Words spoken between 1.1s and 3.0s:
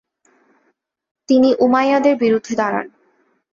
তিনি উমাইয়াদের বিরুদ্ধে দাঁড়ান।